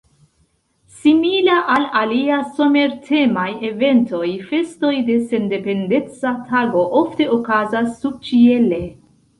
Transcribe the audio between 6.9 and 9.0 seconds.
ofte okazas subĉiele.